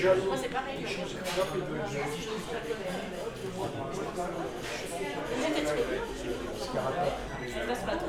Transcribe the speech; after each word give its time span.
Fatigué 0.00 0.40
Ça 7.48 7.60
passe 7.66 7.82
pas 7.84 7.96
trop. 7.96 8.06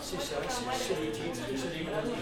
C'est 0.00 0.20
ça, 0.20 0.36
c'est 0.72 1.00
les 1.00 1.10
titres, 1.12 1.34
c'est 1.34 1.74
les 1.74 1.86
euh, 1.86 2.18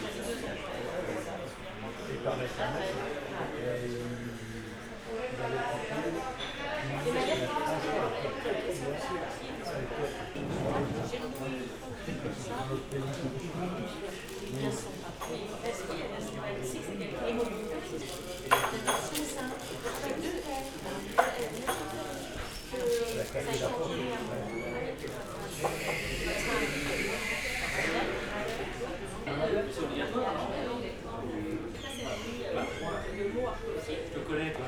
Je 34.14 34.20
connais, 34.20 34.52
toi. 34.52 34.64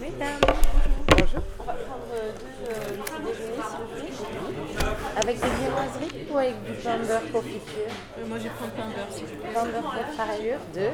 Mesdames, 0.00 0.40
bonjour. 1.08 1.42
On 1.58 1.64
va 1.64 1.72
prendre 1.74 2.04
deux 2.10 3.13
Avec 5.16 5.40
des 5.40 5.48
viennoiseries 5.48 6.26
ou 6.30 6.38
avec 6.38 6.62
du 6.64 6.72
pain 6.82 6.96
beurre 6.98 7.20
confiture 7.32 7.90
Euh, 8.18 8.26
Moi, 8.28 8.38
je 8.38 8.42
vais 8.44 8.48
prendre 8.50 8.72
plein 8.72 8.86
d'heures, 8.86 9.10
s'il 9.10 9.24
vous 9.26 9.36
plaît. 9.36 9.50
Pain 9.54 9.64
beurre 9.64 9.92
par 10.16 10.30
ailleurs, 10.30 10.60
deux. 10.74 10.90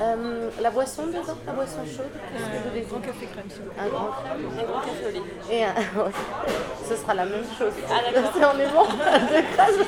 Euh, 0.00 0.50
la 0.60 0.70
boisson 0.70 1.06
dedans, 1.06 1.36
la 1.46 1.52
boisson 1.52 1.80
chaude, 1.84 2.06
qu'est-ce 2.12 2.44
que 2.44 2.56
vous 2.62 2.68
voulez 2.70 2.82
Grand 2.82 3.00
café 3.00 3.26
crème, 3.26 3.50
s'il 3.50 3.62
vous 3.62 3.70
plaît. 3.70 3.82
Un 3.82 3.88
grand 3.88 4.10
crème 4.10 4.48
Un 4.58 4.62
grand 4.64 4.80
café 4.80 5.04
au 5.06 5.10
lait. 5.10 5.22
et 5.50 5.64
un... 5.64 5.74
Ce 6.88 6.96
sera 6.96 7.14
la 7.14 7.24
même 7.24 7.44
chose. 7.58 7.72
Ah 7.90 8.00
d'accord. 8.12 8.52
On 8.54 8.58
est 8.60 8.68
bon 8.68 8.84
Deux 9.32 9.42
crèmes, 9.52 9.86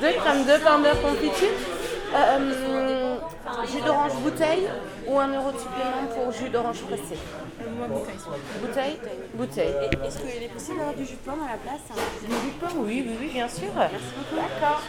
deux 0.00 0.12
crèmes, 0.18 0.44
deux 0.44 0.58
pain 0.64 0.78
beurre 0.78 1.02
confiture. 1.02 1.48
Euh, 2.14 3.16
jus 3.72 3.80
d'orange 3.80 4.12
bouteille 4.16 4.68
ou 5.06 5.18
un 5.18 5.28
euro 5.28 5.50
de 5.52 5.58
supplément 5.58 6.06
pour 6.14 6.32
jus 6.32 6.50
d'orange 6.50 6.80
pressé 6.82 7.16
Euh, 7.60 7.64
Moi, 7.78 7.86
bouteille. 7.88 8.18
Bouteille 8.60 8.98
Bouteille. 9.34 9.74
Est-ce 10.06 10.18
qu'il 10.18 10.42
est 10.42 10.48
possible 10.48 10.78
d'avoir 10.78 10.94
du 10.94 11.04
jus 11.06 11.14
de 11.14 11.30
pomme 11.30 11.40
à 11.42 11.52
la 11.52 11.58
place 11.58 11.80
hein? 11.90 11.94
Du 12.22 12.30
jus 12.34 12.52
de 12.60 12.66
pomme 12.66 12.84
Oui, 12.86 13.04
oui, 13.06 13.16
oui, 13.20 13.30
bien 13.32 13.48
sûr. 13.48 13.68
D'accord. 13.74 14.82